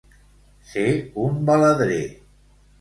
[0.69, 0.87] Ser
[1.27, 2.03] un baladrer.